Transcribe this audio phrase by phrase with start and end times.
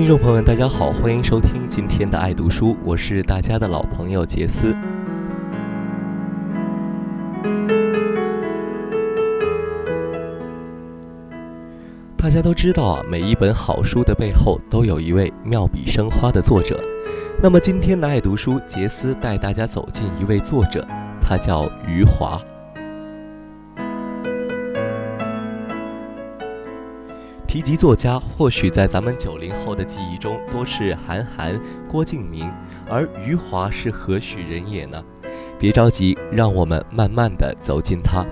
[0.00, 4.74] 听众朋友们，大家好，欢迎收听今天的爱读书，我是大家的老朋友杰斯。
[12.16, 16.82] 大家都知道啊，每一本好书的背后都有一位妙笔生花的作者。
[17.42, 20.82] 那么今天的爱读书，杰斯带大家走进一位作者，
[21.20, 22.40] 他叫余华。
[27.50, 32.48] 提及作家，或许在咱们九零后的记忆中多是韩寒、郭敬明，
[32.88, 35.02] 而余华是何许人也呢？
[35.58, 38.24] 别着急，让我们慢慢的走进他。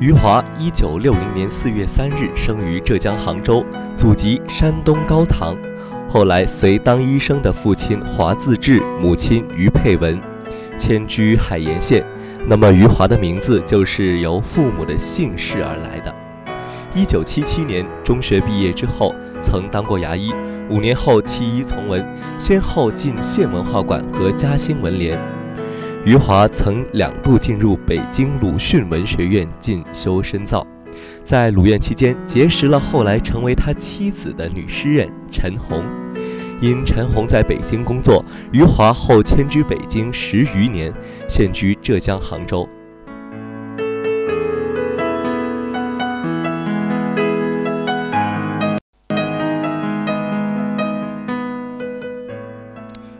[0.00, 3.62] 余华，一九六零年四月三日生于浙江杭州，
[3.94, 5.54] 祖籍山东高唐，
[6.08, 10.18] 后来随当医生的父亲华自治、母亲余佩文。
[10.78, 12.04] 迁居海盐县，
[12.46, 16.14] 那么余华的名字就是由父母的姓氏而来的。
[16.94, 20.32] 一九七七年中学毕业之后，曾当过牙医，
[20.70, 22.04] 五年后弃医从文，
[22.38, 25.18] 先后进县文化馆和嘉兴文联。
[26.04, 30.64] 余华曾两度进入北京鲁迅文学院进修深造，
[31.24, 35.84] 在鲁院期间结识了后来成为他妻子的女诗人陈红。
[36.58, 40.90] 因陈红在北京工作，余华后迁居北京十余年，
[41.28, 42.66] 现居浙江杭州。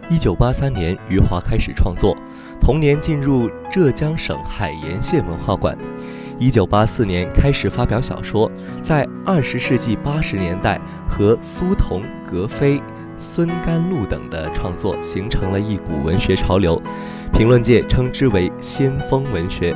[0.08, 2.16] 一九八三年，余华开始创作，
[2.58, 5.76] 同年进入浙江省海盐县文化馆。
[6.38, 12.80] 一九八四年开始发表小说，在二十世纪八十年代和苏童、格非。
[13.19, 16.81] 孙甘露等的创作形成了一股文学潮流，
[17.32, 19.75] 评论界称之为先锋文学。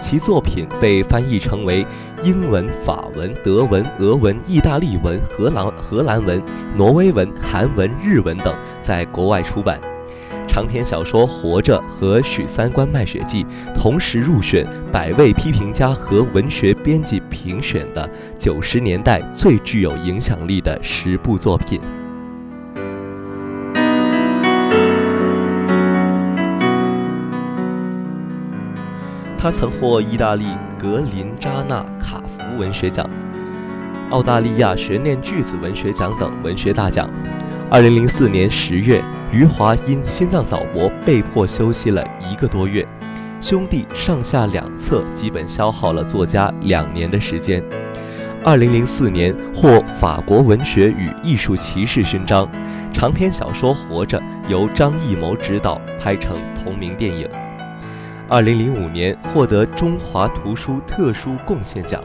[0.00, 1.86] 其作品被翻译成为
[2.24, 6.42] 英文、法文、德文、俄文、意大利文、荷兰荷兰文、
[6.76, 9.80] 挪威文、韩文、日文等，在国外出版。
[10.48, 13.44] 长篇小说《活着》和《许三观卖血记》
[13.74, 21.80] 同时入选百位批评家和文学编辑评选的九十年代最具有影响力的十部作品。
[29.42, 30.44] 他曾获意大利
[30.78, 33.10] 格林扎纳卡夫文学奖、
[34.10, 37.10] 澳大利亚悬念句子文学奖等文学大奖。
[37.68, 42.86] 二零零四年十月，余华因心脏早搏被迫休息了一个多月，
[43.40, 47.60] 兄弟上下两册基本消耗了作家两年的时间。
[48.44, 52.48] 二零零四年获法国文学与艺术骑士勋章，
[52.92, 57.28] 长篇小说《活着》由张艺谋执导，拍成同名电影。
[58.28, 62.02] 二零零五年获得中华图书特殊贡献奖，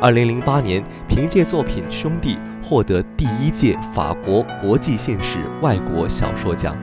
[0.00, 2.34] 二零零八年凭借作品《兄弟》
[2.66, 6.76] 获得第一届法国国际现实外国小说奖。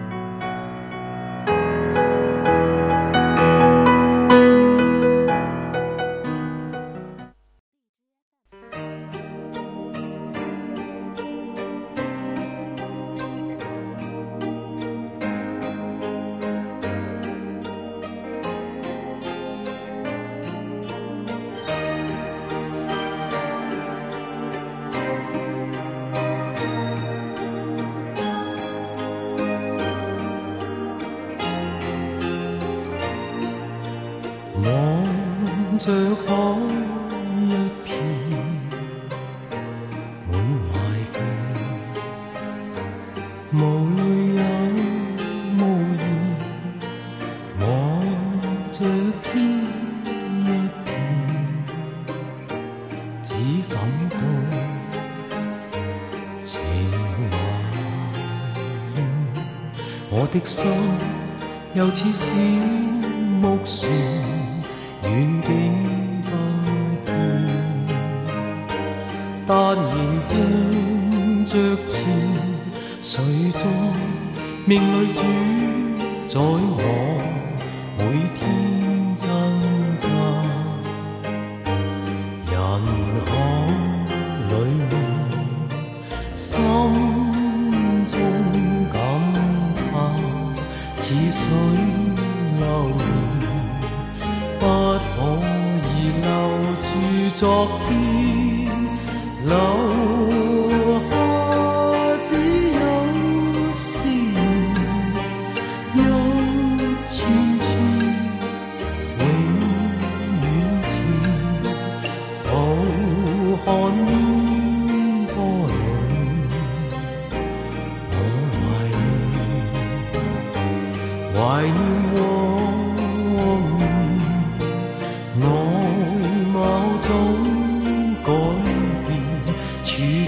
[35.80, 36.34] 着海
[37.48, 37.54] 一
[37.86, 37.96] 片，
[40.30, 40.34] 满
[40.68, 40.76] 怀
[41.14, 41.18] 倦，
[43.54, 43.58] 无
[43.96, 44.00] 泪
[44.36, 44.42] 也
[45.56, 45.62] 无
[45.96, 46.04] 言，
[47.62, 47.64] 望
[48.74, 48.78] 着
[49.24, 49.32] 天
[50.44, 50.48] 一
[50.84, 50.88] 片，
[53.24, 53.30] 只
[53.70, 53.80] 感
[54.10, 54.16] 到
[56.44, 56.60] 情
[57.32, 57.34] 怀
[58.96, 59.00] 乱，
[60.12, 60.60] 我的心
[61.74, 62.26] 又似小
[63.40, 64.39] 木船。
[65.10, 65.50] 远景
[66.24, 66.30] 不
[67.04, 67.08] 见，
[69.48, 69.86] 但然
[70.30, 70.34] 向
[71.46, 71.52] 着
[71.84, 71.92] 前，
[73.02, 73.12] 谁
[73.56, 73.66] 在
[74.66, 74.72] 命
[75.02, 75.18] 里主
[76.28, 76.82] 宰我
[77.98, 78.02] 每
[78.36, 78.40] 天
[79.18, 79.26] 挣
[79.98, 80.06] 扎？
[82.52, 82.54] 人
[83.26, 83.28] 海
[84.50, 84.52] 里
[84.90, 84.92] 面，
[86.36, 86.46] 心
[88.06, 88.14] 中
[88.94, 88.96] 感
[89.92, 89.92] 叹，
[90.98, 91.42] 似水
[97.40, 98.68] 昨天，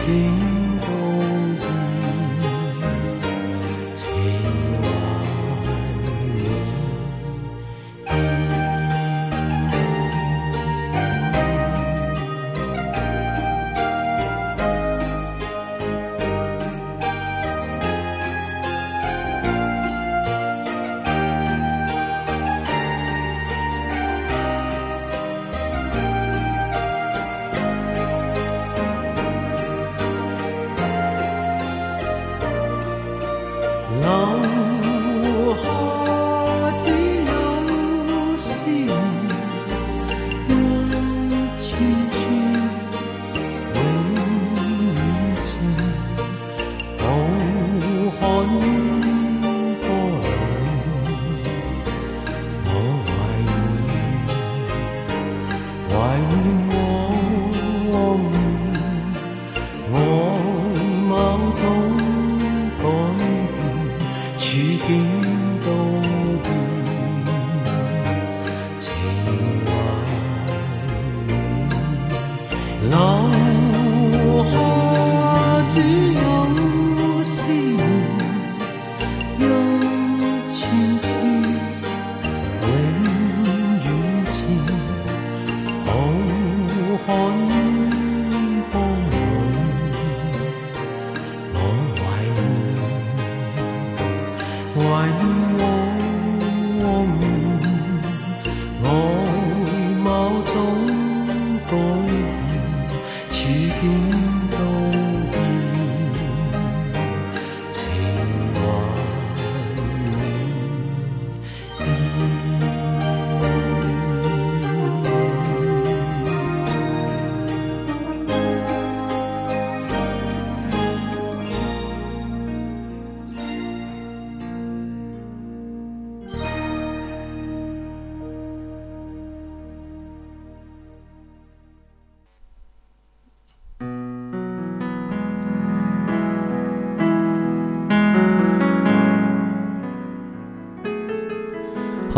[0.02, 0.51] 處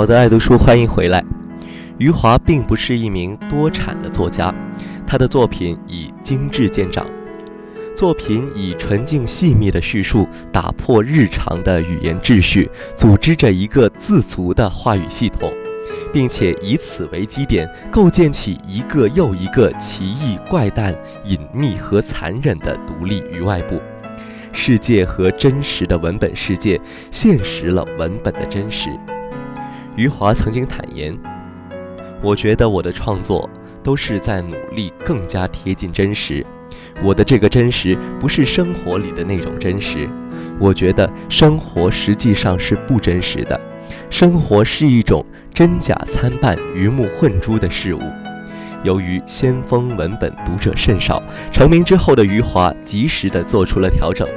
[0.04, 1.24] 好的，爱读书，欢迎回来。
[1.98, 4.54] 余华并不是一名多产的作家，
[5.08, 7.08] 他的作品以精致见长，
[7.96, 15.54] 作品以纯净细密的叙述打破日常的语言秩序，组织着一个自足的话语系统，
[16.12, 20.94] 并且以此为基点，构建起一个又一个奇异、怪诞、
[21.24, 23.82] 隐秘和残忍的独立于外部
[24.52, 26.78] 世界和真实的文本世界，
[27.10, 28.90] 现实了文本的真实。
[29.96, 31.16] 余华曾经坦言
[32.22, 33.48] ：“我觉得我的创作
[33.84, 36.44] 都是在努力更加贴近真实。
[37.04, 40.10] 我的这个真实不是生活里的那种真实。
[40.60, 43.60] 我觉得生活实际上是不真实的，
[44.10, 45.24] 生活是一种
[45.54, 48.02] 真假参半、鱼目混珠的事物。”
[48.84, 51.22] 由于先锋文本读者甚少，
[51.52, 54.28] 成名之后的余华及时地做出了调整。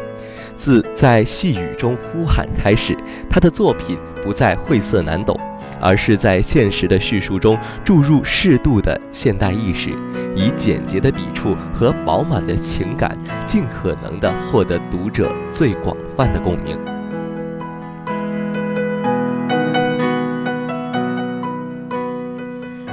[0.57, 2.97] 自在细雨中呼喊开始，
[3.29, 5.39] 他的作品不再晦涩难懂，
[5.81, 9.91] 而是在现实的叙述中注入适度的现代意识，
[10.35, 16.77] 以简洁的笔触和饱满的情感，尽可能的获得读者最广泛的共鸣。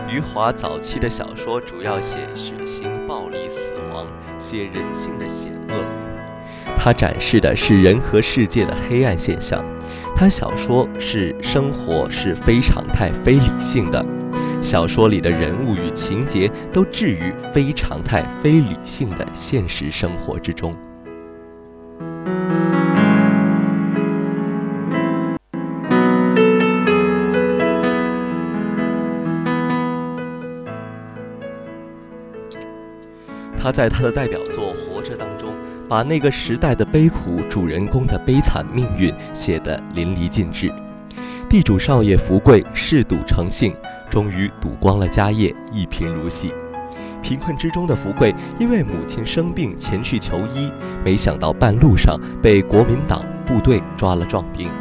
[0.10, 4.06] 余华早期的小说主要写血腥、暴力、死亡，
[4.38, 6.03] 写人性的险恶。
[6.84, 9.64] 他展示的是人和世界的黑暗现象。
[10.14, 14.06] 他小说是生活是非常态、非理性的，
[14.62, 20.76] 小说里的人物与情节都置于非常态、非理性的现实生活之中。
[33.58, 34.93] 他在他的代表作《活》，
[35.94, 40.74] 把那个时代的悲苦、主人公的悲惨命运写得淋漓尽致。
[41.48, 43.76] 地主少爷福贵嗜赌成性，
[44.10, 46.52] 终于赌光了家业，一贫如洗。
[47.22, 50.72] 贫困之中的福贵，因为母亲生病前去求医，
[51.06, 54.72] 没想到半路上被国民党部队抓了壮丁，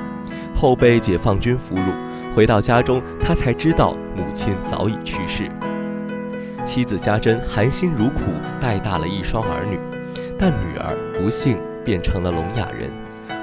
[0.56, 2.34] 后被解放军俘虏。
[2.34, 5.50] 回到家中，他才知道母亲早已去世。
[6.64, 8.22] 妻子家珍含辛茹苦
[8.58, 9.78] 带大了一双儿女，
[10.44, 12.90] 但女儿不幸变成了聋哑人，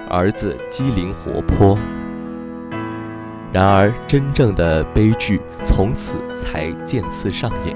[0.09, 1.79] 儿子机灵活泼。
[3.53, 7.73] 然而，真正的悲剧从此才渐次上演，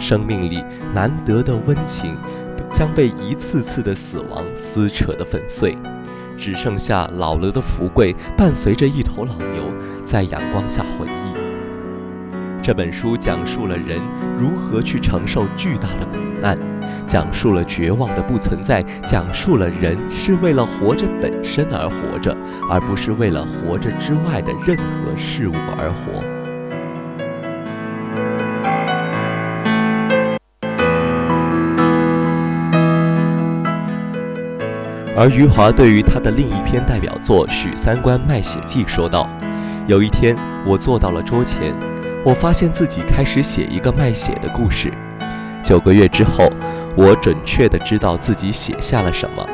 [0.00, 2.16] 生命里难得的温情
[2.72, 5.78] 将被一次次的死亡撕扯得粉碎，
[6.36, 9.70] 只剩下老了的福贵伴随着一头老牛
[10.02, 12.24] 在阳光下回忆。
[12.60, 14.00] 这本书讲述了人
[14.36, 16.58] 如何去承受巨大的苦难，
[17.06, 22.36] 讲述了绝望的不存在，讲述了人是为了活着本身而活着，
[22.70, 26.22] 而不是为了活着之外的任何事物而活。
[35.16, 39.28] 而余华对于他的另一篇代表作《许三观卖血记》说道
[39.86, 40.36] ：“有一天，
[40.66, 41.72] 我坐到了桌前。”
[42.26, 44.90] 我发现自己开始写一个卖血的故事。
[45.62, 46.50] 九个月之后，
[46.96, 49.44] 我准确地知道自己写下了什么。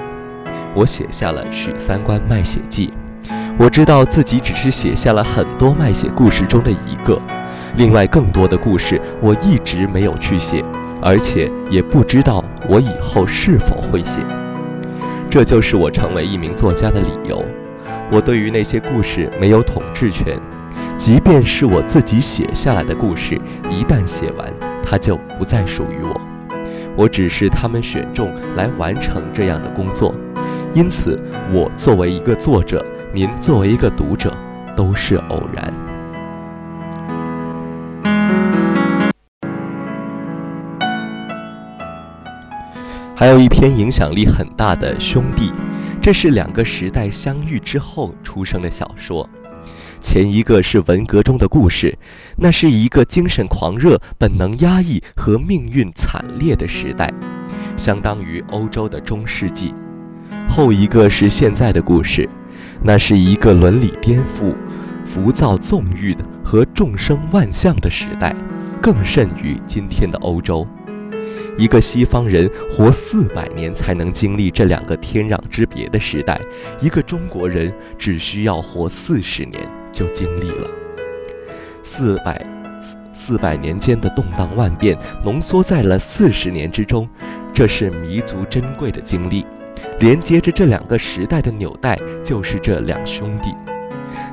[0.74, 2.92] 我写下了《许三观卖血记》。
[3.58, 7.18] 我知道自己只是写下了很多卖血故事中的一个，
[7.76, 10.64] 另外更多的故事我一直没有去写，
[11.00, 14.20] 而且也不知道我以后是否会写。
[15.30, 17.42] 这就是我成为一名作家的理由。
[18.10, 20.38] 我对于那些故事没有统治权。
[20.96, 26.29] 即便是我自己写下来的故事，一旦写完，它就不再属于我。
[26.96, 30.14] 我只是他们选中来完成这样的工作，
[30.74, 31.18] 因此，
[31.52, 34.36] 我作为一个作者，您作为一个读者，
[34.76, 35.72] 都是偶然。
[43.14, 45.50] 还有一篇影响力很大的《兄弟》，
[46.00, 49.28] 这是两个时代相遇之后出生的小说。
[50.00, 51.94] 前一个是文革中的故事，
[52.42, 57.12] 那是一个精神狂热、本能压抑和命运惨烈的时代，
[57.76, 59.74] 相当于欧洲的中世纪。
[60.48, 62.26] 后一个是现在的故事，
[62.82, 64.54] 那是一个伦理颠覆、
[65.04, 68.34] 浮躁纵欲的和众生万象的时代，
[68.80, 70.66] 更甚于今天的欧洲。
[71.58, 76.40] 一个西方人活四百年才能经历这两个天壤之别的时代，
[76.80, 80.66] 一个中国人只需要活四十年就经历了
[81.82, 82.44] 四百
[83.12, 87.08] 四百年间的动荡万变，浓缩在了四十年之中，
[87.52, 89.44] 这是弥足珍贵的经历。
[89.98, 93.54] 连接着这两个时代的纽带，就是这两兄弟。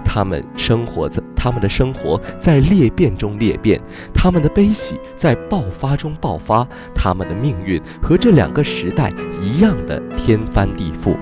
[0.04, 3.80] 他们生活在他们的生活在裂变中裂变，
[4.13, 11.16] 他们的悲喜在爆发中爆发，他们的命运和这两个时代一样的天翻地覆，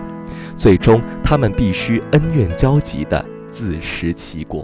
[0.56, 4.64] 最终他们必须恩怨交集的自食其果。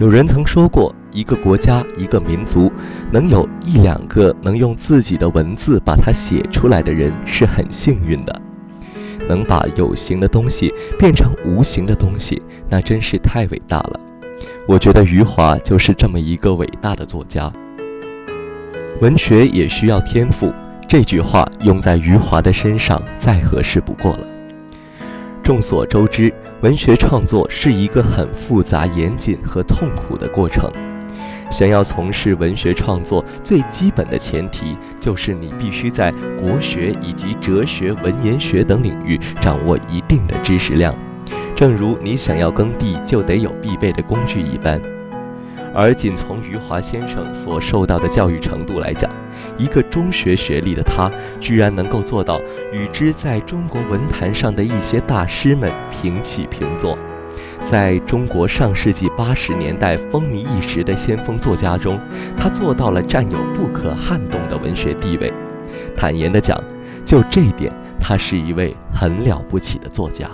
[0.00, 2.72] 有人曾说过，一个国家、一个民族，
[3.12, 8.40] 能有一两个能用自己的文字把它写出来的人是很幸运的。
[9.28, 14.00] 能把有形的东西变成无形的东西，那真是太伟大了。
[14.66, 17.52] 我觉得余华就是这么一个伟大的作家。
[19.02, 20.50] 文学也需要天赋，
[20.88, 24.26] 这句话用在余华的身上再合适不过了。
[25.42, 26.32] 众所周知。
[26.62, 30.70] 文学创作是一个很复杂、严谨和痛苦的过程。
[31.50, 40.94] 想要从事文学创作，最基本的前提就是你必须在国学以及哲学、文言学等领域掌握一定的知识量，
[41.56, 44.78] 正如你想要耕地就得有必备的工具一般。
[45.74, 49.10] 而仅从余华先生所受到的教育程度来讲，
[49.58, 52.40] 一个中学学历的他，居然能够做到
[52.72, 56.96] 与之在中国文坛上的一些大师们平起平坐。
[57.62, 62.00] 在中国上世纪八十年代风靡一时的先锋作家中，
[62.36, 65.30] 他做到了占有不可撼动的文学地位。
[65.94, 66.58] 坦言地讲，
[67.04, 67.70] 就这一点，
[68.00, 70.30] 他是一位很了不起的作家。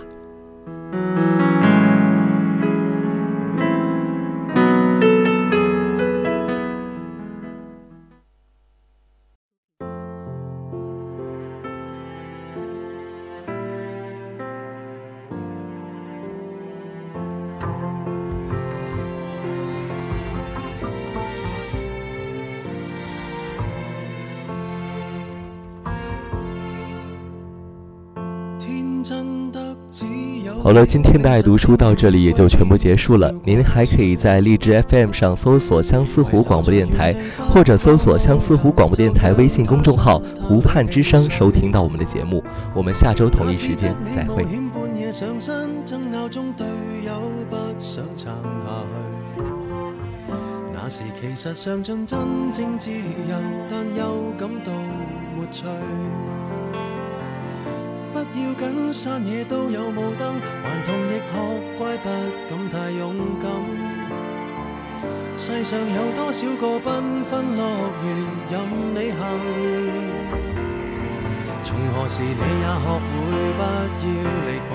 [30.67, 33.33] 好了，今天的爱读书到这里也就全部结束了。
[33.45, 37.15] 您还可以在荔枝 FM 上搜索相思湖广播电台，
[37.49, 42.43] 或者搜索相思湖广播电台微信公众号“湖畔之声”收听到我们的节目。
[42.75, 44.45] 我们下周同一时间再会。
[50.75, 52.19] 那时其实尝尽真
[52.53, 53.37] 正自由，
[53.71, 54.73] 但又感到
[55.37, 55.63] 没趣。
[58.37, 61.33] 要紧，山野都有雾灯，顽童亦学
[61.79, 62.09] 乖，不
[62.49, 63.51] 敢太勇敢。
[65.39, 67.63] 世上有多少个缤纷乐
[68.05, 68.07] 园
[68.51, 68.55] 任
[68.95, 69.21] 你行？
[71.63, 73.19] 从何时你也学会
[73.57, 73.61] 不
[74.05, 74.07] 要
[74.47, 74.71] 离群？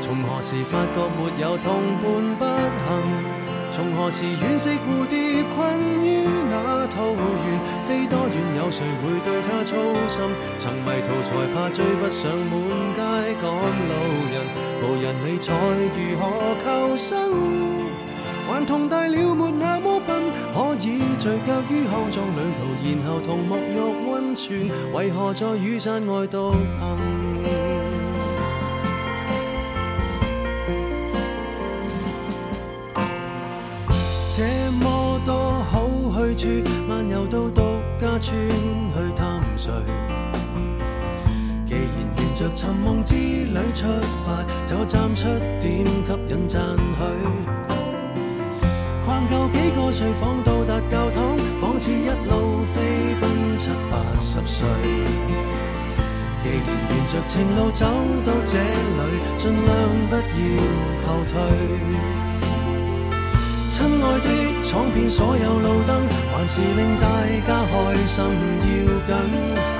[0.00, 1.68] 从何时发觉没有同
[2.00, 2.04] 伴
[2.38, 2.88] 不行？
[3.70, 9.76] 从何时惋惜蝴蝶困于那桃源，飞多远有谁会对它操
[10.08, 10.24] 心？
[10.58, 12.52] 曾迷途才怕追不上满
[13.34, 13.92] 赶路
[14.32, 14.34] 人，
[14.82, 16.22] 无人理睬如何
[16.64, 17.10] 求生？
[18.48, 22.60] 还同大了没那么笨，可以聚脚于康庄旅途，
[22.98, 23.78] 然后同沐浴
[24.10, 26.98] 温泉，为何在雨伞外独行？
[34.36, 35.32] 这么多
[35.70, 35.88] 好
[36.34, 37.60] 去处漫游到独
[38.00, 38.36] 家村
[42.54, 43.86] 着寻梦之旅出
[44.24, 45.26] 发，就站出
[45.60, 47.00] 点吸引赞许。
[49.04, 54.68] 逛够几个睡房到达教堂，仿似一路飞奔七八十岁。
[56.42, 56.58] 既然
[56.88, 57.84] 沿着情路走
[58.24, 59.02] 到这里，
[59.36, 59.68] 尽量
[60.08, 60.20] 不要
[61.06, 61.32] 后退。
[63.68, 64.28] 亲爱的，
[64.62, 67.06] 闯遍所有路灯，还是令大
[67.46, 67.72] 家开
[68.06, 68.24] 心
[68.62, 68.70] 要
[69.06, 69.79] 紧。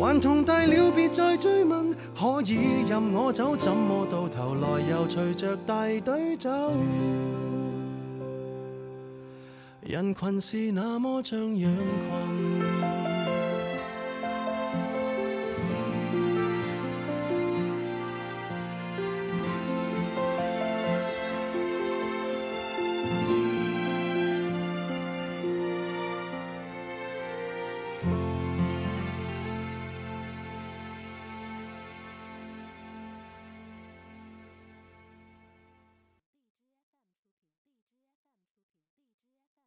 [0.00, 6.72] 還同大了别再追问，可以任我走，怎么到头来又随着大队走？
[9.82, 12.47] 人群是那么像羊群。